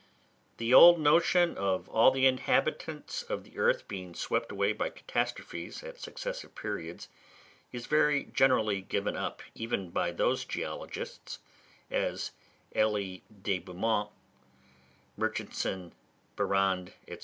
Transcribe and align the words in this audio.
The 0.57 0.73
old 0.73 0.99
notion 0.99 1.55
of 1.59 1.87
all 1.87 2.09
the 2.09 2.25
inhabitants 2.25 3.21
of 3.21 3.43
the 3.43 3.59
earth 3.59 3.81
having 3.81 3.87
been 4.09 4.13
swept 4.15 4.51
away 4.51 4.73
by 4.73 4.89
catastrophes 4.89 5.83
at 5.83 5.99
successive 5.99 6.55
periods 6.55 7.07
is 7.71 7.85
very 7.85 8.23
generally 8.23 8.81
given 8.81 9.15
up, 9.15 9.43
even 9.53 9.91
by 9.91 10.11
those 10.11 10.43
geologists, 10.43 11.37
as 11.91 12.31
Elie 12.73 13.21
de 13.43 13.59
Beaumont, 13.59 14.09
Murchison, 15.17 15.93
Barrande, 16.35 16.93
&c. 17.07 17.19